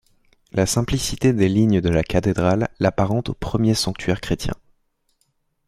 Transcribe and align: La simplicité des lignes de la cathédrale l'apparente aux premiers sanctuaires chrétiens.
La 0.51 0.65
simplicité 0.65 1.31
des 1.31 1.47
lignes 1.47 1.79
de 1.79 1.89
la 1.89 2.01
cathédrale 2.01 2.69
l'apparente 2.79 3.29
aux 3.29 3.35
premiers 3.35 3.75
sanctuaires 3.75 4.19
chrétiens. 4.19 4.55